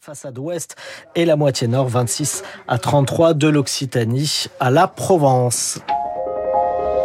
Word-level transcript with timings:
façade 0.00 0.38
ouest 0.38 0.76
et 1.14 1.24
la 1.24 1.36
moitié 1.36 1.66
nord, 1.66 1.88
26 1.88 2.42
à 2.68 2.76
33 2.76 3.32
de 3.32 3.48
l'Occitanie 3.48 4.44
à 4.60 4.70
la 4.70 4.86
Provence. 4.86 5.78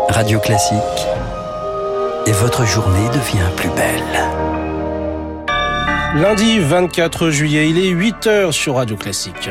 Radio 0.10 0.40
Classique. 0.40 0.78
Et 2.26 2.32
votre 2.34 2.66
journée 2.66 3.08
devient 3.10 3.50
plus 3.56 3.70
belle. 3.70 4.04
Lundi 6.22 6.60
24 6.60 7.30
juillet, 7.30 7.70
il 7.70 7.78
est 7.78 7.94
8h 7.94 8.52
sur 8.52 8.76
Radio 8.76 8.98
Classique. 8.98 9.50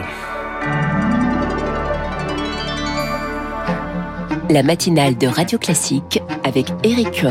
La 4.50 4.62
matinale 4.62 5.16
de 5.16 5.26
Radio 5.26 5.58
Classique 5.58 6.20
Eric. 6.46 7.26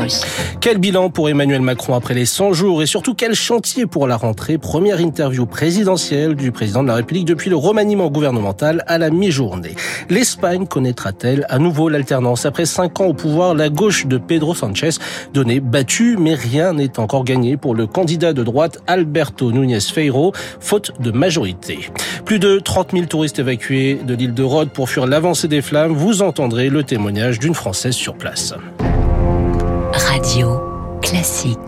Quel 0.60 0.78
bilan 0.78 1.08
pour 1.08 1.30
Emmanuel 1.30 1.62
Macron 1.62 1.94
après 1.94 2.12
les 2.12 2.26
100 2.26 2.52
jours 2.52 2.82
et 2.82 2.86
surtout 2.86 3.14
quel 3.14 3.34
chantier 3.34 3.86
pour 3.86 4.06
la 4.06 4.16
rentrée? 4.16 4.58
Première 4.58 5.00
interview 5.00 5.46
présidentielle 5.46 6.34
du 6.34 6.52
président 6.52 6.82
de 6.82 6.88
la 6.88 6.96
République 6.96 7.24
depuis 7.24 7.48
le 7.48 7.56
remaniement 7.56 8.10
gouvernemental 8.10 8.84
à 8.86 8.98
la 8.98 9.08
mi-journée. 9.10 9.74
L'Espagne 10.10 10.66
connaîtra-t-elle 10.66 11.46
à 11.48 11.58
nouveau 11.58 11.88
l'alternance? 11.88 12.44
Après 12.44 12.66
5 12.66 13.00
ans 13.00 13.06
au 13.06 13.14
pouvoir, 13.14 13.54
la 13.54 13.70
gauche 13.70 14.06
de 14.06 14.18
Pedro 14.18 14.54
Sanchez 14.54 14.90
donnait 15.32 15.60
battue, 15.60 16.16
mais 16.18 16.34
rien 16.34 16.74
n'est 16.74 16.98
encore 16.98 17.24
gagné 17.24 17.56
pour 17.56 17.74
le 17.74 17.86
candidat 17.86 18.34
de 18.34 18.42
droite 18.42 18.82
Alberto 18.86 19.50
Núñez 19.50 19.80
Feiro, 19.80 20.32
faute 20.60 20.92
de 21.00 21.10
majorité. 21.10 21.90
Plus 22.26 22.38
de 22.38 22.58
30 22.58 22.92
000 22.92 23.06
touristes 23.06 23.38
évacués 23.38 23.98
de 24.04 24.14
l'île 24.14 24.34
de 24.34 24.42
Rhodes 24.42 24.70
pour 24.70 24.90
fuir 24.90 25.06
l'avancée 25.06 25.48
des 25.48 25.62
flammes. 25.62 25.92
Vous 25.92 26.22
entendrez 26.22 26.68
le 26.68 26.82
témoignage 26.82 27.38
d'une 27.38 27.54
Française 27.54 27.94
sur 27.94 28.14
place. 28.14 28.52
Radio 29.98 30.65
classique. 31.08 31.58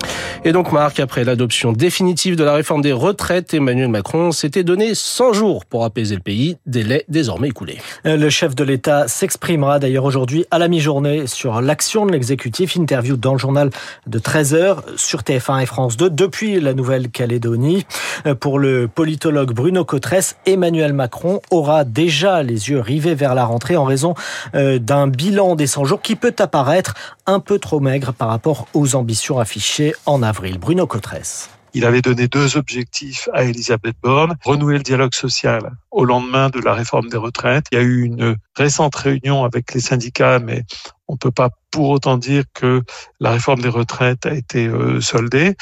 Et 0.44 0.52
donc 0.52 0.72
Marc, 0.72 0.98
après 1.00 1.24
l'adoption 1.24 1.72
définitive 1.72 2.34
de 2.36 2.42
la 2.42 2.54
réforme 2.54 2.82
des 2.82 2.92
retraites, 2.92 3.54
Emmanuel 3.54 3.88
Macron 3.88 4.32
s'était 4.32 4.64
donné 4.64 4.94
100 4.94 5.32
jours 5.32 5.64
pour 5.64 5.84
apaiser 5.84 6.14
le 6.14 6.20
pays, 6.20 6.56
délai 6.66 7.04
désormais 7.08 7.48
écoulé. 7.48 7.78
Euh, 8.06 8.16
le 8.16 8.30
chef 8.30 8.54
de 8.54 8.64
l'État 8.64 9.06
s'exprimera 9.06 9.78
d'ailleurs 9.78 10.04
aujourd'hui 10.04 10.44
à 10.50 10.58
la 10.58 10.68
mi-journée 10.68 11.26
sur 11.26 11.60
l'action 11.60 12.06
de 12.06 12.12
l'exécutif, 12.12 12.76
interview 12.76 13.16
dans 13.16 13.32
le 13.32 13.38
journal 13.38 13.70
de 14.06 14.18
13h 14.18 14.96
sur 14.96 15.20
TF1 15.20 15.62
et 15.62 15.66
France 15.66 15.96
2 15.96 16.10
depuis 16.10 16.60
la 16.60 16.74
Nouvelle-Calédonie. 16.74 17.86
Euh, 18.26 18.34
pour 18.34 18.58
le 18.58 18.88
politologue 18.88 19.52
Bruno 19.52 19.84
Cotresse, 19.84 20.36
Emmanuel 20.46 20.92
Macron 20.92 21.40
aura 21.50 21.84
déjà 21.84 22.42
les 22.42 22.70
yeux 22.70 22.80
rivés 22.80 23.14
vers 23.14 23.34
la 23.34 23.44
rentrée 23.44 23.76
en 23.76 23.84
raison 23.84 24.14
euh, 24.54 24.78
d'un 24.78 25.06
bilan 25.06 25.54
des 25.54 25.66
100 25.66 25.84
jours 25.84 26.02
qui 26.02 26.16
peut 26.16 26.34
apparaître 26.38 26.94
un 27.26 27.40
peu 27.40 27.58
trop 27.58 27.80
maigre 27.80 28.12
par 28.12 28.28
rapport 28.28 28.66
aux 28.74 28.96
ambitions 28.96 29.27
affichées 29.36 29.94
en 30.06 30.22
avril. 30.22 30.58
Bruno 30.58 30.86
Cotresse. 30.86 31.50
Il 31.74 31.84
avait 31.84 32.00
donné 32.00 32.28
deux 32.28 32.56
objectifs 32.56 33.28
à 33.34 33.44
Elisabeth 33.44 33.96
Borne. 34.02 34.36
Renouer 34.44 34.78
le 34.78 34.82
dialogue 34.82 35.14
social 35.14 35.72
au 35.90 36.04
lendemain 36.04 36.48
de 36.48 36.60
la 36.60 36.72
réforme 36.72 37.08
des 37.08 37.18
retraites. 37.18 37.66
Il 37.70 37.74
y 37.76 37.80
a 37.80 37.84
eu 37.84 38.02
une 38.02 38.36
récente 38.56 38.96
réunion 38.96 39.44
avec 39.44 39.74
les 39.74 39.80
syndicats, 39.80 40.38
mais 40.38 40.64
on 41.08 41.12
ne 41.14 41.18
peut 41.18 41.30
pas 41.30 41.50
pour 41.70 41.90
autant 41.90 42.16
dire 42.16 42.44
que 42.54 42.82
la 43.20 43.30
réforme 43.30 43.60
des 43.60 43.68
retraites 43.68 44.26
a 44.26 44.34
été 44.34 44.66
euh, 44.66 45.00
soldée. 45.00 45.54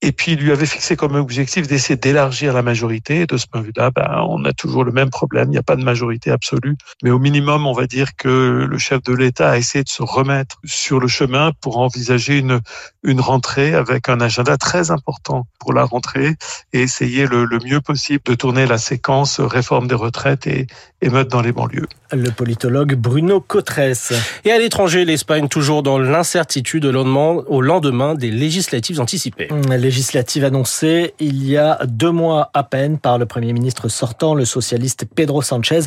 Et 0.00 0.12
puis, 0.12 0.32
il 0.32 0.40
lui 0.40 0.52
avait 0.52 0.66
fixé 0.66 0.96
comme 0.96 1.14
objectif 1.14 1.66
d'essayer 1.68 1.96
d'élargir 1.96 2.52
la 2.52 2.62
majorité. 2.62 3.26
De 3.26 3.36
ce 3.36 3.46
point 3.46 3.60
de 3.60 3.66
vue-là, 3.66 3.90
ben, 3.90 4.24
on 4.28 4.44
a 4.44 4.52
toujours 4.52 4.84
le 4.84 4.92
même 4.92 5.10
problème. 5.10 5.48
Il 5.48 5.52
n'y 5.52 5.58
a 5.58 5.62
pas 5.62 5.76
de 5.76 5.84
majorité 5.84 6.30
absolue. 6.30 6.76
Mais 7.02 7.10
au 7.10 7.18
minimum, 7.18 7.66
on 7.66 7.72
va 7.72 7.86
dire 7.86 8.16
que 8.16 8.66
le 8.68 8.78
chef 8.78 9.02
de 9.02 9.14
l'État 9.14 9.50
a 9.50 9.58
essayé 9.58 9.84
de 9.84 9.88
se 9.88 10.02
remettre 10.02 10.58
sur 10.64 11.00
le 11.00 11.08
chemin 11.08 11.52
pour 11.60 11.78
envisager 11.78 12.38
une, 12.38 12.60
une 13.04 13.20
rentrée 13.20 13.74
avec 13.74 14.08
un 14.08 14.20
agenda 14.20 14.56
très 14.56 14.90
important 14.90 15.46
pour 15.58 15.72
la 15.72 15.84
rentrée 15.84 16.34
et 16.72 16.82
essayer 16.82 17.26
le, 17.26 17.46
mieux 17.64 17.80
possible 17.80 18.22
de 18.24 18.34
tourner 18.34 18.66
la 18.66 18.78
séquence 18.78 19.40
réforme 19.40 19.86
des 19.86 19.94
retraites 19.94 20.46
et 20.46 20.66
émeute 21.00 21.28
dans 21.28 21.40
les 21.40 21.52
banlieues. 21.52 21.86
Le 22.12 22.30
politologue 22.30 22.94
Bruno 22.94 23.40
Cotresse. 23.40 24.12
Et 24.44 24.52
à 24.52 24.58
l'étranger, 24.58 25.04
l'Espagne 25.04 25.48
toujours 25.52 25.82
dans 25.82 25.98
l'incertitude 25.98 26.86
au 26.86 27.60
lendemain 27.60 28.14
des 28.14 28.30
législatives 28.30 28.98
anticipées. 29.02 29.48
Législatives 29.68 30.46
annoncées 30.46 31.12
il 31.20 31.46
y 31.46 31.58
a 31.58 31.78
deux 31.84 32.10
mois 32.10 32.48
à 32.54 32.62
peine 32.62 32.96
par 32.96 33.18
le 33.18 33.26
Premier 33.26 33.52
ministre 33.52 33.88
sortant, 33.88 34.34
le 34.34 34.46
socialiste 34.46 35.04
Pedro 35.14 35.42
Sanchez, 35.42 35.80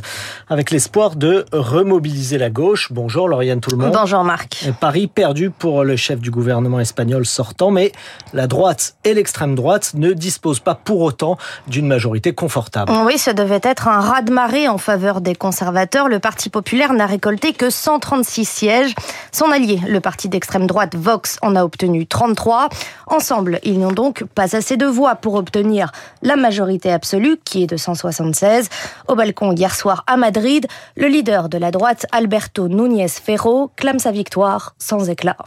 avec 0.50 0.70
l'espoir 0.70 1.16
de 1.16 1.46
remobiliser 1.52 2.38
la 2.38 2.52
gauche. 2.52 2.92
Bonjour 2.92 3.28
Lauriane 3.28 3.60
tout 3.60 3.72
le 3.72 3.78
monde. 3.78 3.92
Bonjour 3.92 4.24
Marc. 4.24 4.66
Paris 4.80 5.08
perdu 5.08 5.50
pour 5.50 5.84
le 5.84 5.96
chef 5.96 6.20
du 6.20 6.30
gouvernement 6.30 6.80
espagnol 6.80 7.26
sortant, 7.26 7.72
mais 7.72 7.92
la 8.34 8.46
droite 8.46 8.98
et 9.04 9.16
l'extrême 9.16 9.56
droite 9.56 9.94
ne 9.96 10.14
disposent 10.14 10.60
pas 10.60 10.76
pour 10.76 11.02
autant 11.02 11.40
d'une 11.68 11.88
majorité 11.88 12.34
confortable. 12.34 12.92
Oui, 13.04 13.18
ce 13.18 13.32
devait 13.32 13.62
être 13.64 13.88
un 13.88 14.00
raz-de-marée 14.00 14.68
en 14.68 14.78
faveur 14.78 15.22
des 15.22 15.34
conservateurs. 15.34 16.08
Le 16.08 16.20
Parti 16.20 16.52
populaire 16.52 16.94
n'a 16.94 17.08
récolté 17.08 17.54
que 17.54 17.72
136 17.72 18.46
sièges. 18.46 18.94
Son 19.32 19.55
le 19.58 20.00
parti 20.00 20.28
d'extrême 20.28 20.68
droite 20.68 20.96
Vox, 20.96 21.38
en 21.42 21.56
a 21.56 21.64
obtenu 21.64 22.06
33. 22.06 22.70
Ensemble, 23.08 23.60
ils 23.64 23.80
n'ont 23.80 23.92
donc 23.92 24.24
pas 24.24 24.56
assez 24.56 24.76
de 24.76 24.86
voix 24.86 25.16
pour 25.16 25.36
obtenir 25.36 25.92
la 26.22 26.36
majorité 26.36 26.92
absolue, 26.92 27.38
qui 27.44 27.64
est 27.64 27.68
de 27.68 27.78
176. 27.78 28.70
Au 29.08 29.16
balcon 29.16 29.54
hier 29.54 29.74
soir 29.74 30.04
à 30.08 30.18
Madrid, 30.18 30.68
le 30.98 31.08
leader 31.08 31.48
de 31.48 31.58
la 31.58 31.72
droite, 31.72 32.06
Alberto 32.12 32.68
Núñez 32.68 33.08
Ferro, 33.08 33.72
clame 33.76 34.00
sa 34.00 34.12
victoire 34.12 34.76
sans 34.78 35.10
éclat. 35.10 35.38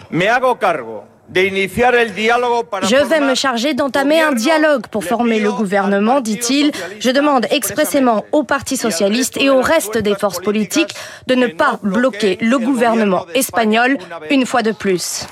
Je 1.34 3.08
vais 3.08 3.20
me 3.20 3.34
charger 3.34 3.74
d'entamer 3.74 4.20
un 4.20 4.32
dialogue 4.32 4.86
pour 4.86 5.04
former 5.04 5.40
le 5.40 5.52
gouvernement, 5.52 6.20
dit-il. 6.20 6.72
Je 7.00 7.10
demande 7.10 7.46
expressément 7.50 8.24
au 8.32 8.44
Parti 8.44 8.76
socialiste 8.76 9.36
et 9.38 9.50
au 9.50 9.60
reste 9.60 9.98
des 9.98 10.14
forces 10.14 10.40
politiques 10.40 10.94
de 11.26 11.34
ne 11.34 11.46
pas 11.46 11.78
bloquer 11.82 12.38
le 12.40 12.58
gouvernement 12.58 13.26
espagnol 13.34 13.98
une 14.30 14.46
fois 14.46 14.62
de 14.62 14.72
plus. 14.72 15.26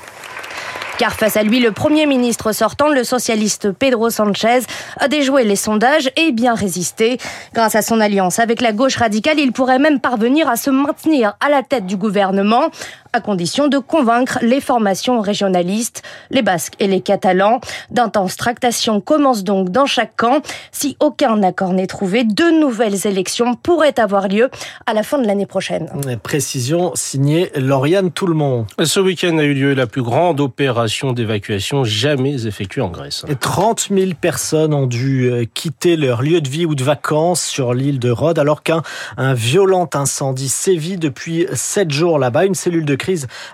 Car 0.98 1.12
face 1.12 1.36
à 1.36 1.42
lui, 1.42 1.60
le 1.60 1.72
Premier 1.72 2.06
ministre 2.06 2.52
sortant, 2.52 2.88
le 2.88 3.04
socialiste 3.04 3.70
Pedro 3.70 4.08
Sanchez, 4.08 4.60
a 4.98 5.08
déjoué 5.08 5.44
les 5.44 5.56
sondages 5.56 6.10
et 6.16 6.32
bien 6.32 6.54
résisté. 6.54 7.18
Grâce 7.52 7.74
à 7.74 7.82
son 7.82 8.00
alliance 8.00 8.38
avec 8.38 8.62
la 8.62 8.72
gauche 8.72 8.96
radicale, 8.96 9.38
il 9.38 9.52
pourrait 9.52 9.78
même 9.78 10.00
parvenir 10.00 10.48
à 10.48 10.56
se 10.56 10.70
maintenir 10.70 11.34
à 11.40 11.50
la 11.50 11.62
tête 11.62 11.84
du 11.84 11.96
gouvernement 11.98 12.70
à 13.16 13.20
condition 13.22 13.68
de 13.68 13.78
convaincre 13.78 14.38
les 14.42 14.60
formations 14.60 15.22
régionalistes, 15.22 16.02
les 16.30 16.42
Basques 16.42 16.74
et 16.80 16.86
les 16.86 17.00
Catalans. 17.00 17.60
D'intenses 17.90 18.36
tractations 18.36 19.00
commencent 19.00 19.42
donc 19.42 19.70
dans 19.70 19.86
chaque 19.86 20.14
camp. 20.16 20.42
Si 20.70 20.98
aucun 21.00 21.42
accord 21.42 21.72
n'est 21.72 21.86
trouvé, 21.86 22.24
deux 22.24 22.60
nouvelles 22.60 23.06
élections 23.06 23.54
pourraient 23.54 23.98
avoir 23.98 24.28
lieu 24.28 24.50
à 24.84 24.92
la 24.92 25.02
fin 25.02 25.18
de 25.18 25.26
l'année 25.26 25.46
prochaine. 25.46 25.88
Précision 26.22 26.92
signée 26.94 27.50
Lauriane 27.56 28.10
Toulmont. 28.10 28.66
Ce 28.84 29.00
week-end 29.00 29.38
a 29.38 29.44
eu 29.44 29.54
lieu 29.54 29.72
la 29.72 29.86
plus 29.86 30.02
grande 30.02 30.40
opération 30.40 31.14
d'évacuation 31.14 31.84
jamais 31.84 32.46
effectuée 32.46 32.82
en 32.82 32.88
Grèce. 32.88 33.24
30 33.40 33.88
000 33.90 34.10
personnes 34.20 34.74
ont 34.74 34.86
dû 34.86 35.30
euh, 35.30 35.44
quitter 35.54 35.96
leur 35.96 36.20
lieu 36.20 36.42
de 36.42 36.48
vie 36.50 36.66
ou 36.66 36.74
de 36.74 36.84
vacances 36.84 37.42
sur 37.42 37.72
l'île 37.72 37.98
de 37.98 38.10
Rhodes 38.10 38.38
alors 38.38 38.62
qu'un 38.62 38.82
violent 39.16 39.88
incendie 39.94 40.50
sévit 40.50 40.98
depuis 40.98 41.46
sept 41.54 41.90
jours 41.90 42.18
là-bas. 42.18 42.44
Une 42.44 42.54
cellule 42.54 42.84
de 42.84 42.94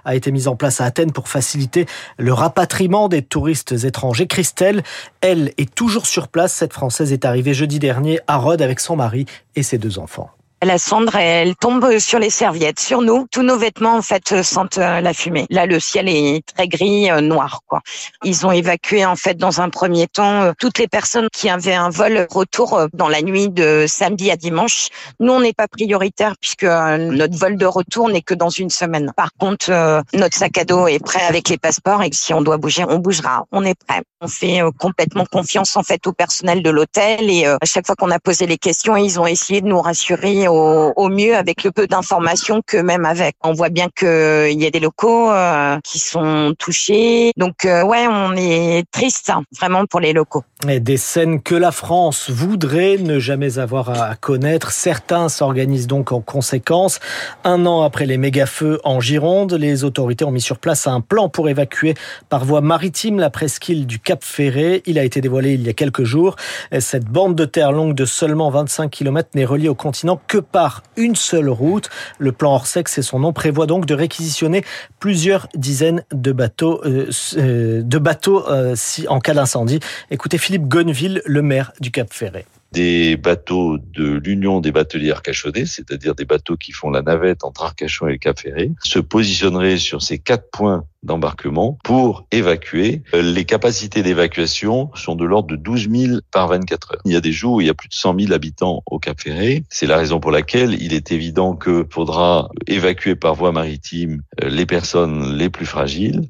a 0.05 0.15
été 0.15 0.33
mise 0.33 0.49
en 0.49 0.57
place 0.57 0.81
à 0.81 0.85
Athènes 0.85 1.13
pour 1.13 1.29
faciliter 1.29 1.87
le 2.19 2.33
rapatriement 2.33 3.09
des 3.09 3.23
touristes 3.23 3.73
étrangers. 3.85 4.27
Christelle, 4.27 4.83
elle, 5.21 5.53
est 5.59 5.75
toujours 5.75 6.07
sur 6.07 6.29
place. 6.29 6.53
Cette 6.53 6.73
Française 6.73 7.13
est 7.13 7.25
arrivée 7.25 7.55
jeudi 7.55 7.79
dernier 7.79 8.21
à 8.27 8.37
Rhodes 8.37 8.63
avec 8.63 8.81
son 8.81 8.97
mari 8.97 9.27
et 9.57 9.63
ses 9.63 9.79
deux 9.79 9.99
enfants. 9.99 10.31
La 10.65 10.79
cendre, 10.79 11.17
elle 11.17 11.57
tombe 11.57 11.99
sur 11.99 12.21
les 12.21 12.31
serviettes, 12.31 12.79
sur 12.79 13.03
nous. 13.03 13.27
Tous 13.33 13.43
nos 13.43 13.59
vêtements, 13.59 13.97
en 13.97 14.03
fait, 14.03 14.43
sentent 14.43 14.79
euh, 14.79 15.01
la 15.01 15.13
fumée. 15.13 15.45
Là, 15.51 15.67
le 15.67 15.81
ciel 15.81 16.09
est 16.09 16.47
très 16.55 16.69
gris, 16.69 17.11
euh, 17.11 17.21
noir, 17.21 17.63
quoi. 17.67 17.81
Ils 18.23 18.47
ont 18.47 18.53
évacué, 18.53 19.05
en 19.05 19.17
fait, 19.17 19.37
dans 19.37 19.61
un 19.61 19.71
premier 19.71 20.07
temps, 20.07 20.43
euh, 20.43 20.53
toutes 20.61 20.79
les 20.79 20.87
personnes 20.87 21.27
qui 21.33 21.49
avaient 21.49 21.75
un 21.75 21.91
vol 21.91 22.29
retour 22.31 22.87
dans 22.93 23.09
la 23.09 23.23
nuit 23.23 23.49
de 23.49 23.87
samedi 23.89 24.31
à 24.31 24.37
dimanche. 24.37 24.87
Nous, 25.19 25.33
on 25.33 25.41
n'est 25.41 25.53
pas 25.53 25.67
prioritaire 25.67 26.35
puisque 26.41 26.63
notre 26.63 27.37
vol 27.37 27.57
de 27.57 27.67
retour 27.67 28.09
n'est 28.09 28.23
que 28.23 28.35
dans 28.35 28.51
une 28.51 28.71
semaine. 28.71 29.13
Par 29.17 29.33
contre, 29.33 29.73
notre 30.15 30.37
sac 30.37 30.59
à 30.59 30.65
dos 30.65 30.87
est 30.87 31.05
prêt 31.05 31.25
avec 31.29 31.49
les 31.49 31.59
passeports 31.59 32.05
et 32.05 32.11
si 32.13 32.33
on 32.35 32.41
doit 32.41 32.59
bouger, 32.59 32.85
on 32.89 32.99
bougera. 32.99 33.47
On 33.51 33.65
est 33.65 33.75
prêt. 33.75 34.03
On 34.21 34.29
fait 34.29 34.61
complètement 34.79 35.27
confiance, 35.27 35.77
en 35.77 35.83
fait, 35.83 36.07
au 36.07 36.13
personnel 36.13 36.63
de 36.63 36.71
l'hôtel 36.71 37.29
et 37.29 37.47
à 37.47 37.65
chaque 37.65 37.87
fois 37.87 37.97
qu'on 37.97 38.13
a 38.13 38.21
posé 38.21 38.47
les 38.47 38.59
questions, 38.59 38.97
ils 38.97 39.19
ont 39.19 39.27
essayé 39.27 39.61
de 39.61 39.67
nous 39.67 39.81
rassurer 39.81 40.47
au, 40.53 40.93
au 40.97 41.09
mieux 41.09 41.35
avec 41.35 41.65
le 41.65 41.73
peu 41.73 41.87
d'informations 41.87 42.61
que 42.67 42.77
même 42.77 43.05
avec. 43.05 43.37
On 43.43 43.53
voit 43.53 43.71
bien 43.71 43.89
qu'il 43.95 44.61
y 44.61 44.67
a 44.67 44.71
des 44.71 44.81
locaux 44.81 45.31
euh, 45.31 45.79
qui 45.85 45.99
sont 45.99 46.55
touchés. 46.59 47.33
Donc 47.37 47.65
euh, 47.65 47.83
ouais, 47.83 48.07
on 48.09 48.35
est 48.37 48.85
triste 48.91 49.31
hein, 49.31 49.43
vraiment 49.59 49.87
pour 49.87 50.01
les 50.01 50.13
locaux. 50.13 50.45
Et 50.69 50.81
des 50.81 50.97
scènes 50.97 51.43
que 51.43 51.55
la 51.55 51.73
France 51.73 52.31
voudrait 52.31 52.99
ne 52.99 53.19
jamais 53.19 53.59
avoir 53.59 53.91
à 53.91 54.15
connaître. 54.15 54.71
Certains 54.71 55.29
s'organisent 55.29 55.87
donc 55.87 56.13
en 56.13 56.21
conséquence. 56.21 57.01
Un 57.45 57.67
an 57.67 57.83
après 57.83 58.07
les 58.07 58.19
méga-feux 58.19 58.81
en 58.85 59.01
Gironde, 59.01 59.55
les 59.55 59.85
autorités 59.85 60.25
ont 60.25 60.31
mis 60.31 60.41
sur 60.41 60.59
place 60.59 60.87
un 60.87 61.01
plan 61.01 61.29
pour 61.29 61.49
évacuer 61.49 61.95
par 62.29 62.45
voie 62.45 62.61
maritime 62.61 63.19
la 63.19 63.31
presqu'île 63.31 63.87
du 63.87 63.99
Cap 63.99 64.23
Ferré. 64.23 64.83
Il 64.87 64.99
a 64.99 65.05
été 65.05 65.21
dévoilé 65.21 65.55
il 65.55 65.63
y 65.63 65.69
a 65.69 65.73
quelques 65.73 66.05
jours. 66.05 66.37
Cette 66.79 67.07
bande 67.07 67.35
de 67.35 67.45
terre 67.45 67.73
longue 67.73 67.95
de 67.95 68.05
seulement 68.05 68.51
25 68.51 68.91
km 68.91 69.31
n'est 69.35 69.45
reliée 69.45 69.69
au 69.69 69.75
continent 69.75 70.21
que 70.27 70.39
par 70.43 70.83
une 70.97 71.17
seule 71.17 71.49
route. 71.49 71.91
Le 72.19 72.33
plan 72.33 72.55
Orsec, 72.55 72.89
c'est 72.89 73.03
son 73.03 73.21
nom, 73.21 73.33
prévoit 73.33 73.67
donc 73.67 73.87
de 73.87 73.95
réquisitionner 73.95 74.65
plusieurs 75.01 75.49
dizaines 75.55 76.05
de 76.13 76.33
bateaux, 76.33 76.81
euh, 76.85 77.11
euh 77.37 77.83
euh, 77.83 78.75
en 79.09 79.21
cas 79.21 79.35
d'incendie. 79.35 79.81
Écoutez 80.11 80.39
Philippe 80.39 80.69
Gonneville, 80.69 81.23
le 81.25 81.43
maire 81.43 81.73
du 81.81 81.91
Cap 81.91 82.13
Ferré 82.13 82.45
des 82.73 83.17
bateaux 83.17 83.79
de 83.79 84.21
l'Union 84.25 84.61
des 84.61 84.73
bateliers 84.73 85.13
Arcachonnais, 85.13 85.67
c'est-à-dire 85.67 86.15
des 86.15 86.25
bateaux 86.25 86.57
qui 86.57 86.73
font 86.73 86.91
la 86.91 87.03
navette 87.03 87.45
entre 87.45 87.63
Arcachon 87.65 88.09
et 88.09 88.13
le 88.13 88.19
Cap 88.19 88.39
Ferré, 88.39 88.73
se 88.83 88.99
positionneraient 88.99 89.79
sur 89.79 90.03
ces 90.03 90.19
quatre 90.19 90.51
points 90.51 90.85
d'embarquement 91.03 91.79
pour 91.85 92.27
évacuer. 92.31 93.03
Euh, 93.15 93.23
les 93.23 93.45
capacités 93.45 94.03
d'évacuation 94.03 94.91
sont 94.95 95.15
de 95.15 95.25
l'ordre 95.25 95.49
de 95.49 95.57
12 95.57 95.91
000 95.91 96.21
par 96.31 96.49
24 96.49 96.93
heures. 96.93 97.03
Il 97.05 97.13
y 97.13 97.17
a 97.17 97.21
des 97.21 97.33
jours 97.33 97.55
où 97.55 97.61
il 97.61 97.67
y 97.67 97.71
a 97.71 97.75
plus 97.75 97.89
de 97.89 97.95
100 97.95 98.21
000 98.21 98.33
habitants 98.33 98.83
au 98.87 98.99
Cap 98.99 99.21
Ferré. 99.21 99.65
C'est 99.69 99.87
la 99.87 99.97
raison 99.97 100.21
pour 100.21 100.31
laquelle 100.31 100.81
il 100.81 100.95
est 100.95 101.11
évident 101.13 101.57
que 101.57 101.87
faudra 101.91 102.51
évacuer 102.67 103.17
par 103.17 103.35
voie 103.35 103.53
maritime 103.53 104.23
euh, 104.43 104.49
les 104.49 104.67
personnes 104.67 105.37
les 105.37 105.51
plus 105.51 105.67
fragiles. 105.67 106.29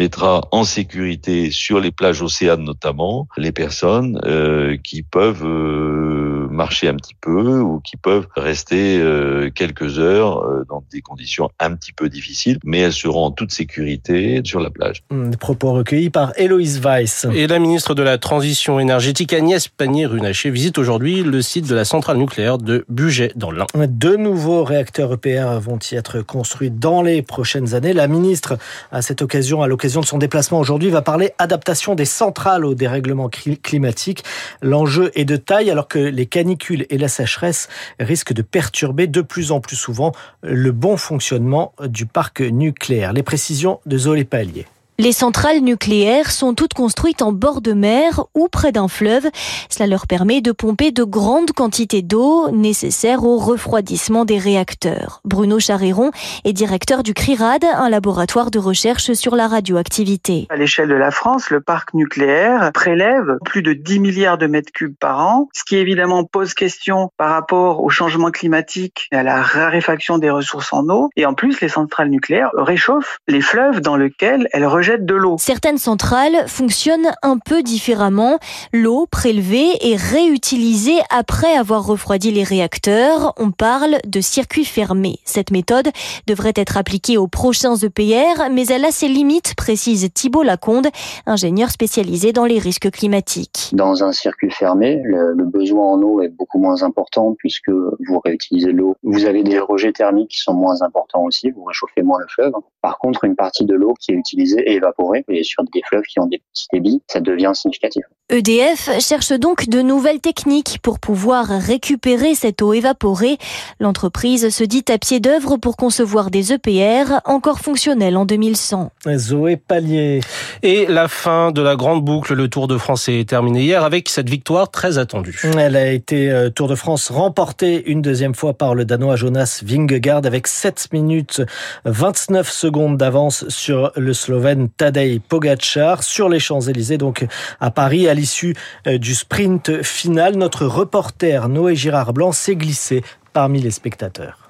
Mettra 0.00 0.48
en 0.50 0.64
sécurité 0.64 1.50
sur 1.50 1.78
les 1.78 1.90
plages 1.90 2.22
océanes 2.22 2.64
notamment 2.64 3.28
les 3.36 3.52
personnes 3.52 4.18
euh, 4.24 4.78
qui 4.82 5.02
peuvent 5.02 5.44
euh, 5.44 6.48
marcher 6.50 6.88
un 6.88 6.94
petit 6.94 7.16
peu 7.20 7.60
ou 7.60 7.80
qui 7.80 7.98
peuvent 7.98 8.26
rester 8.34 8.98
euh, 8.98 9.50
quelques 9.54 9.98
heures 9.98 10.42
euh, 10.42 10.64
dans 10.68 10.82
des 10.90 11.02
conditions 11.02 11.50
un 11.60 11.74
petit 11.74 11.92
peu 11.92 12.08
difficiles, 12.08 12.58
mais 12.64 12.78
elles 12.78 12.94
seront 12.94 13.24
en 13.26 13.30
toute 13.30 13.52
sécurité 13.52 14.40
sur 14.44 14.60
la 14.60 14.70
plage. 14.70 15.02
Des 15.10 15.36
propos 15.36 15.72
recueillis 15.72 16.10
par 16.10 16.32
Héloïse 16.38 16.80
Weiss. 16.80 17.26
Et 17.34 17.46
la 17.46 17.58
ministre 17.58 17.94
de 17.94 18.02
la 18.02 18.16
Transition 18.16 18.80
énergétique 18.80 19.34
Agnès 19.34 19.68
Pannier-Runacher 19.68 20.50
visite 20.50 20.78
aujourd'hui 20.78 21.22
le 21.22 21.42
site 21.42 21.68
de 21.68 21.74
la 21.74 21.84
centrale 21.84 22.16
nucléaire 22.16 22.56
de 22.56 22.86
Buget 22.88 23.32
dans 23.36 23.50
l'Ain. 23.50 23.66
Deux 23.74 24.16
nouveaux 24.16 24.64
réacteurs 24.64 25.12
EPR 25.12 25.60
vont 25.60 25.78
y 25.90 25.94
être 25.94 26.22
construits 26.22 26.70
dans 26.70 27.02
les 27.02 27.20
prochaines 27.22 27.74
années. 27.74 27.92
La 27.92 28.08
ministre, 28.08 28.56
à 28.92 29.02
cette 29.02 29.20
occasion, 29.20 29.62
à 29.62 29.68
l'occasion 29.68 29.89
de 29.98 30.06
son 30.06 30.18
déplacement 30.18 30.60
aujourd'hui, 30.60 30.90
va 30.90 31.02
parler 31.02 31.32
adaptation 31.38 31.96
des 31.96 32.04
centrales 32.04 32.64
au 32.64 32.74
dérèglement 32.74 33.28
climatique. 33.28 34.22
L'enjeu 34.62 35.10
est 35.16 35.24
de 35.24 35.36
taille 35.36 35.70
alors 35.70 35.88
que 35.88 35.98
les 35.98 36.26
canicules 36.26 36.86
et 36.88 36.98
la 36.98 37.08
sécheresse 37.08 37.68
risquent 37.98 38.32
de 38.32 38.42
perturber 38.42 39.08
de 39.08 39.22
plus 39.22 39.50
en 39.50 39.60
plus 39.60 39.76
souvent 39.76 40.12
le 40.42 40.70
bon 40.70 40.96
fonctionnement 40.96 41.72
du 41.84 42.06
parc 42.06 42.40
nucléaire. 42.40 43.12
Les 43.12 43.24
précisions 43.24 43.80
de 43.86 43.98
Zoé 43.98 44.24
Pallier. 44.24 44.66
Les 45.00 45.12
centrales 45.12 45.60
nucléaires 45.60 46.30
sont 46.30 46.52
toutes 46.52 46.74
construites 46.74 47.22
en 47.22 47.32
bord 47.32 47.62
de 47.62 47.72
mer 47.72 48.26
ou 48.34 48.48
près 48.48 48.70
d'un 48.70 48.86
fleuve. 48.86 49.30
Cela 49.70 49.86
leur 49.86 50.06
permet 50.06 50.42
de 50.42 50.52
pomper 50.52 50.90
de 50.90 51.04
grandes 51.04 51.52
quantités 51.52 52.02
d'eau 52.02 52.50
nécessaires 52.50 53.24
au 53.24 53.38
refroidissement 53.38 54.26
des 54.26 54.36
réacteurs. 54.36 55.22
Bruno 55.24 55.58
Charéron 55.58 56.10
est 56.44 56.52
directeur 56.52 57.02
du 57.02 57.14
CRIRAD, 57.14 57.64
un 57.64 57.88
laboratoire 57.88 58.50
de 58.50 58.58
recherche 58.58 59.14
sur 59.14 59.36
la 59.36 59.48
radioactivité. 59.48 60.46
À 60.50 60.56
l'échelle 60.56 60.90
de 60.90 60.94
la 60.94 61.10
France, 61.10 61.48
le 61.48 61.62
parc 61.62 61.94
nucléaire 61.94 62.70
prélève 62.74 63.38
plus 63.46 63.62
de 63.62 63.72
10 63.72 64.00
milliards 64.00 64.36
de 64.36 64.48
mètres 64.48 64.70
cubes 64.70 64.96
par 65.00 65.20
an, 65.20 65.48
ce 65.54 65.64
qui 65.64 65.76
évidemment 65.76 66.24
pose 66.24 66.52
question 66.52 67.10
par 67.16 67.30
rapport 67.30 67.82
au 67.82 67.88
changement 67.88 68.30
climatique 68.30 69.08
et 69.12 69.16
à 69.16 69.22
la 69.22 69.40
raréfaction 69.40 70.18
des 70.18 70.28
ressources 70.28 70.74
en 70.74 70.86
eau. 70.90 71.08
Et 71.16 71.24
en 71.24 71.32
plus, 71.32 71.62
les 71.62 71.70
centrales 71.70 72.10
nucléaires 72.10 72.50
réchauffent 72.52 73.16
les 73.28 73.40
fleuves 73.40 73.80
dans 73.80 73.96
lesquels 73.96 74.46
elles 74.52 74.66
rejettent 74.66 74.89
de 74.98 75.14
l'eau. 75.14 75.36
Certaines 75.38 75.78
centrales 75.78 76.46
fonctionnent 76.46 77.12
un 77.22 77.38
peu 77.38 77.62
différemment. 77.62 78.38
L'eau 78.72 79.06
prélevée 79.06 79.70
est 79.80 79.96
réutilisée 79.96 80.98
après 81.10 81.54
avoir 81.54 81.86
refroidi 81.86 82.30
les 82.30 82.42
réacteurs. 82.42 83.34
On 83.38 83.50
parle 83.50 83.96
de 84.06 84.20
circuit 84.20 84.64
fermé. 84.64 85.18
Cette 85.24 85.50
méthode 85.50 85.88
devrait 86.26 86.52
être 86.56 86.76
appliquée 86.76 87.16
aux 87.16 87.28
prochains 87.28 87.76
EPR, 87.76 88.50
mais 88.50 88.66
elle 88.66 88.84
a 88.84 88.90
ses 88.90 89.08
limites, 89.08 89.54
précise 89.56 90.08
Thibault 90.12 90.42
Lacombe, 90.42 90.88
ingénieur 91.26 91.70
spécialisé 91.70 92.32
dans 92.32 92.44
les 92.44 92.58
risques 92.58 92.90
climatiques. 92.90 93.70
Dans 93.72 94.02
un 94.02 94.12
circuit 94.12 94.50
fermé, 94.50 95.00
le, 95.04 95.32
le 95.34 95.44
besoin 95.44 95.92
en 95.92 96.02
eau 96.02 96.22
est 96.22 96.28
beaucoup 96.28 96.58
moins 96.58 96.82
important 96.82 97.34
puisque 97.38 97.70
vous 97.70 98.20
réutilisez 98.24 98.72
l'eau. 98.72 98.96
Vous 99.02 99.24
avez 99.24 99.42
des 99.42 99.58
rejets 99.58 99.92
thermiques 99.92 100.30
qui 100.30 100.40
sont 100.40 100.54
moins 100.54 100.82
importants 100.82 101.24
aussi, 101.24 101.50
vous 101.50 101.64
réchauffez 101.64 102.02
moins 102.02 102.18
le 102.20 102.26
fleuve. 102.28 102.52
Par 102.82 102.98
contre, 102.98 103.24
une 103.24 103.36
partie 103.36 103.64
de 103.64 103.74
l'eau 103.74 103.94
qui 104.00 104.12
est 104.12 104.14
utilisée 104.14 104.74
est 104.74 104.79
évaporer 104.80 105.24
et 105.28 105.42
sur 105.44 105.62
des 105.64 105.82
fleuves 105.86 106.04
qui 106.04 106.18
ont 106.20 106.26
des 106.26 106.42
petits 106.52 106.66
débits, 106.72 107.02
ça 107.06 107.20
devient 107.20 107.52
significatif. 107.54 108.04
EDF 108.30 108.90
cherche 109.00 109.32
donc 109.32 109.68
de 109.68 109.82
nouvelles 109.82 110.20
techniques 110.20 110.78
pour 110.82 111.00
pouvoir 111.00 111.48
récupérer 111.48 112.36
cette 112.36 112.62
eau 112.62 112.72
évaporée. 112.72 113.38
L'entreprise 113.80 114.50
se 114.50 114.62
dit 114.62 114.84
à 114.88 114.98
pied 114.98 115.18
d'œuvre 115.18 115.56
pour 115.56 115.76
concevoir 115.76 116.30
des 116.30 116.52
EPR 116.52 117.20
encore 117.24 117.58
fonctionnels 117.58 118.16
en 118.16 118.24
2100. 118.24 118.92
Zoé 119.16 119.56
Pallier. 119.56 120.20
Et 120.62 120.86
la 120.86 121.08
fin 121.08 121.50
de 121.50 121.60
la 121.60 121.74
grande 121.74 122.04
boucle, 122.04 122.34
le 122.34 122.48
Tour 122.48 122.68
de 122.68 122.78
France 122.78 123.08
est 123.08 123.28
terminé 123.28 123.62
hier 123.62 123.82
avec 123.82 124.08
cette 124.08 124.30
victoire 124.30 124.70
très 124.70 124.98
attendue. 124.98 125.40
Elle 125.58 125.74
a 125.74 125.90
été 125.90 126.30
euh, 126.30 126.50
Tour 126.50 126.68
de 126.68 126.76
France 126.76 127.10
remportée 127.10 127.90
une 127.90 128.00
deuxième 128.00 128.36
fois 128.36 128.54
par 128.54 128.76
le 128.76 128.84
Danois 128.84 129.16
Jonas 129.16 129.60
Vingegaard 129.64 130.24
avec 130.24 130.46
7 130.46 130.92
minutes 130.92 131.42
29 131.84 132.48
secondes 132.48 132.96
d'avance 132.96 133.48
sur 133.48 133.90
le 133.96 134.14
Slovène 134.14 134.68
Tadej 134.68 135.20
Pogacar 135.20 136.04
sur 136.04 136.28
les 136.28 136.38
Champs-Élysées, 136.38 136.98
donc 136.98 137.26
à 137.58 137.70
Paris, 137.70 138.08
à 138.08 138.14
l'issue 138.20 138.54
euh, 138.86 138.98
du 138.98 139.14
sprint 139.14 139.82
final. 139.82 140.36
Notre 140.36 140.66
reporter 140.66 141.48
Noé 141.48 141.74
Girard 141.74 142.12
Blanc 142.12 142.32
s'est 142.32 142.56
glissé 142.56 143.02
parmi 143.32 143.60
les 143.60 143.70
spectateurs. 143.70 144.49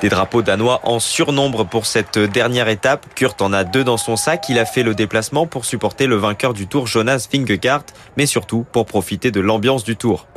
Des 0.00 0.08
drapeaux 0.08 0.42
danois 0.42 0.80
en 0.84 1.00
surnombre 1.00 1.66
pour 1.66 1.84
cette 1.84 2.18
dernière 2.18 2.68
étape. 2.68 3.06
Kurt 3.16 3.42
en 3.42 3.52
a 3.52 3.64
deux 3.64 3.82
dans 3.82 3.96
son 3.96 4.14
sac. 4.14 4.44
Il 4.48 4.58
a 4.60 4.64
fait 4.64 4.84
le 4.84 4.94
déplacement 4.94 5.46
pour 5.46 5.64
supporter 5.64 6.06
le 6.06 6.14
vainqueur 6.14 6.54
du 6.54 6.68
tour 6.68 6.86
Jonas 6.86 7.26
Vingegaard, 7.32 7.82
mais 8.16 8.26
surtout 8.26 8.64
pour 8.70 8.86
profiter 8.86 9.32
de 9.32 9.40
l'ambiance 9.40 9.82
du 9.82 9.96
tour. 9.96 10.28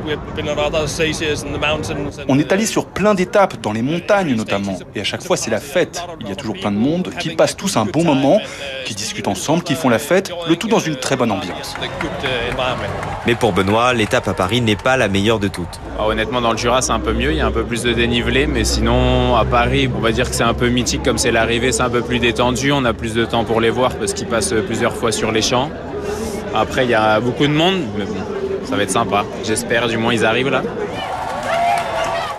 On 2.27 2.39
est 2.39 2.51
allé 2.51 2.65
sur 2.65 2.87
plein 2.87 3.13
d'étapes, 3.13 3.61
dans 3.61 3.71
les 3.71 3.83
montagnes 3.83 4.33
notamment. 4.35 4.79
Et 4.95 5.01
à 5.01 5.03
chaque 5.03 5.23
fois, 5.23 5.37
c'est 5.37 5.51
la 5.51 5.59
fête. 5.59 6.03
Il 6.21 6.27
y 6.27 6.31
a 6.31 6.35
toujours 6.35 6.55
plein 6.59 6.71
de 6.71 6.77
monde 6.77 7.11
qui 7.19 7.35
passent 7.35 7.55
tous 7.55 7.77
un 7.77 7.85
bon 7.85 8.03
moment, 8.03 8.39
qui 8.85 8.95
discutent 8.95 9.27
ensemble, 9.27 9.61
qui 9.61 9.75
font 9.75 9.89
la 9.89 9.99
fête, 9.99 10.31
le 10.49 10.55
tout 10.55 10.69
dans 10.69 10.79
une 10.79 10.95
très 10.95 11.15
bonne 11.15 11.31
ambiance. 11.31 11.75
Mais 13.27 13.35
pour 13.35 13.53
Benoît, 13.53 13.93
l'étape 13.93 14.27
à 14.27 14.33
Paris 14.33 14.61
n'est 14.61 14.75
pas 14.75 14.97
la 14.97 15.07
meilleure 15.07 15.39
de 15.39 15.47
toutes. 15.47 15.79
Ah, 15.99 16.07
honnêtement, 16.07 16.41
dans 16.41 16.51
le 16.51 16.57
Jura, 16.57 16.81
c'est 16.81 16.91
un 16.91 16.99
peu 16.99 17.13
mieux. 17.13 17.31
Il 17.31 17.37
y 17.37 17.41
a 17.41 17.45
un 17.45 17.51
peu 17.51 17.63
plus 17.63 17.83
de 17.83 17.93
dénivelé, 17.93 18.47
mais 18.47 18.63
sinon, 18.63 19.35
à 19.35 19.45
Paris, 19.51 19.89
on 19.93 19.99
va 19.99 20.13
dire 20.13 20.29
que 20.29 20.35
c'est 20.35 20.43
un 20.43 20.53
peu 20.53 20.69
mythique 20.69 21.03
comme 21.03 21.17
c'est 21.17 21.29
l'arrivée, 21.29 21.73
c'est 21.73 21.83
un 21.83 21.89
peu 21.89 22.01
plus 22.01 22.19
détendu, 22.19 22.71
on 22.71 22.85
a 22.85 22.93
plus 22.93 23.13
de 23.13 23.25
temps 23.25 23.43
pour 23.43 23.59
les 23.59 23.69
voir 23.69 23.93
parce 23.95 24.13
qu'ils 24.13 24.27
passent 24.27 24.53
plusieurs 24.65 24.95
fois 24.95 25.11
sur 25.11 25.33
les 25.33 25.41
champs. 25.41 25.69
Après, 26.55 26.85
il 26.85 26.89
y 26.89 26.93
a 26.93 27.19
beaucoup 27.19 27.45
de 27.45 27.51
monde, 27.51 27.81
mais 27.97 28.05
bon, 28.05 28.15
ça 28.63 28.77
va 28.77 28.83
être 28.83 28.91
sympa. 28.91 29.25
J'espère, 29.43 29.89
du 29.89 29.97
moins, 29.97 30.13
ils 30.13 30.23
arrivent 30.23 30.49
là. 30.49 30.63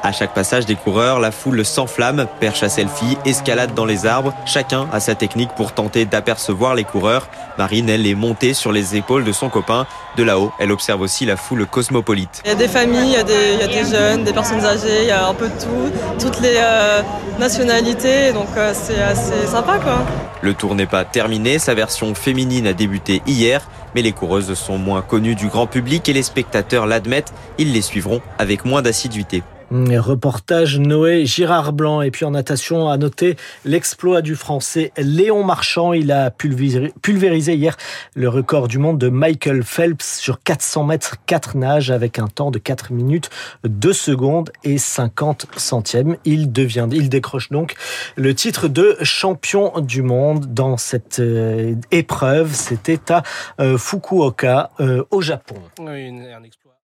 À 0.05 0.11
chaque 0.11 0.35
passage 0.35 0.67
des 0.67 0.75
coureurs, 0.75 1.21
la 1.21 1.31
foule 1.31 1.65
s'enflamme, 1.65 2.27
perche 2.41 2.65
à 2.65 2.69
selfie, 2.69 3.17
escalade 3.25 3.73
dans 3.73 3.85
les 3.85 4.05
arbres. 4.05 4.35
Chacun 4.47 4.89
a 4.93 4.99
sa 4.99 5.15
technique 5.15 5.51
pour 5.55 5.73
tenter 5.73 6.07
d'apercevoir 6.07 6.75
les 6.75 6.83
coureurs. 6.83 7.29
Marine, 7.57 7.89
elle, 7.89 8.05
est 8.05 8.17
montée 8.17 8.53
sur 8.53 8.73
les 8.73 8.97
épaules 8.97 9.23
de 9.23 9.31
son 9.31 9.49
copain. 9.49 9.87
De 10.17 10.25
là-haut, 10.25 10.51
elle 10.59 10.73
observe 10.73 11.03
aussi 11.03 11.25
la 11.25 11.37
foule 11.37 11.67
cosmopolite. 11.67 12.43
Il 12.45 12.49
y 12.49 12.51
a 12.51 12.57
des 12.57 12.67
familles, 12.67 13.11
il 13.11 13.13
y 13.13 13.17
a 13.17 13.23
des, 13.23 13.55
il 13.55 13.61
y 13.61 13.63
a 13.63 13.69
des 13.69 13.89
jeunes, 13.89 14.25
des 14.25 14.33
personnes 14.33 14.65
âgées, 14.65 15.03
il 15.03 15.07
y 15.07 15.13
a 15.13 15.29
un 15.29 15.35
peu 15.35 15.47
de 15.49 15.55
tout, 15.55 15.93
toutes 16.19 16.41
les 16.41 16.57
euh, 16.57 17.03
nationalités, 17.39 18.33
donc 18.33 18.49
euh, 18.57 18.73
c'est 18.75 19.01
assez 19.01 19.47
sympa 19.47 19.79
quoi. 19.79 19.99
Le 20.41 20.53
tour 20.55 20.75
n'est 20.75 20.87
pas 20.87 21.05
terminé, 21.05 21.61
sa 21.61 21.75
version 21.75 22.17
féminine 22.17 22.67
a 22.67 22.73
débuté 22.73 23.23
hier, 23.29 23.69
mais 23.95 24.03
les 24.03 24.13
coureuses 24.13 24.53
sont 24.55 24.79
moins 24.79 25.03
connues 25.03 25.37
du 25.37 25.47
grand 25.47 25.69
public 25.69 26.09
et 26.09 26.13
les 26.13 26.25
spectateurs 26.25 26.87
l'admettent, 26.87 27.33
ils 27.59 27.73
les 27.73 27.83
suivront 27.83 28.21
avec 28.39 28.65
moins 28.65 28.83
d'assiduité. 28.83 29.45
Reportage 29.73 30.79
Noé 30.79 31.25
Girard 31.25 31.73
Blanc. 31.73 32.03
Et 32.03 32.11
puis 32.11 32.25
en 32.25 32.33
natation, 32.33 32.89
à 32.89 32.97
noter 32.97 33.37
l'exploit 33.65 34.23
du 34.23 34.37
Français 34.37 34.93
Léon 34.97 35.45
Marchand. 35.45 35.93
Il 35.93 36.13
a 36.13 36.31
pulvérisé 36.31 37.55
hier 37.55 37.77
le 38.15 38.29
record 38.29 38.69
du 38.69 38.79
monde 38.79 38.99
de 38.99 39.09
Michael 39.09 39.63
Phelps 39.63 40.19
sur 40.19 40.43
400 40.43 40.85
mètres 40.85 41.17
4 41.27 41.57
nages 41.57 41.91
avec 41.91 42.19
un 42.19 42.29
temps 42.29 42.51
de 42.51 42.59
4 42.59 42.93
minutes 42.93 43.31
2 43.65 43.93
secondes 43.93 44.53
et 44.65 44.79
50 44.79 45.47
centièmes. 45.57 46.17
Il 46.25 46.53
devient, 46.53 46.89
il 46.93 47.09
décroche 47.09 47.51
donc 47.51 47.75
le 48.17 48.35
titre 48.35 48.69
de 48.69 48.97
champion 49.03 49.73
du 49.81 50.03
monde 50.03 50.53
dans 50.53 50.77
cette 50.77 51.21
euh, 51.21 51.75
épreuve. 51.91 52.53
C'était 52.53 53.13
à 53.13 53.23
euh, 53.61 53.79
Fukuoka, 53.79 54.71
euh, 54.81 55.05
au 55.11 55.21
Japon. 55.21 55.57